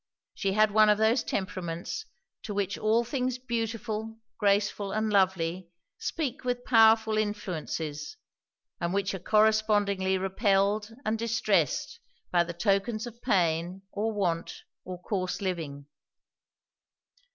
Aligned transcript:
She 0.33 0.53
had 0.53 0.71
one 0.71 0.89
of 0.89 0.97
those 0.97 1.23
temperaments 1.23 2.05
to 2.41 2.55
which 2.55 2.75
all 2.75 3.03
things 3.03 3.37
beautiful, 3.37 4.17
graceful, 4.39 4.91
and 4.91 5.13
lovely, 5.13 5.69
speak 5.99 6.43
with 6.43 6.65
powerful 6.65 7.19
influences, 7.19 8.17
and 8.79 8.95
which 8.95 9.13
are 9.13 9.19
correspondingly 9.19 10.17
repelled 10.17 10.89
and 11.05 11.19
distressed 11.19 11.99
by 12.31 12.43
the 12.43 12.51
tokens 12.53 13.05
of 13.05 13.21
pain 13.21 13.83
or 13.91 14.11
want 14.11 14.63
or 14.85 14.99
coarse 14.99 15.39
living. 15.39 15.85